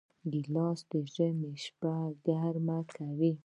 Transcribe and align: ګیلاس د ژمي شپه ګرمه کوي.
ګیلاس 0.31 0.79
د 0.91 0.93
ژمي 1.13 1.53
شپه 1.63 1.93
ګرمه 2.25 2.79
کوي. 2.95 3.31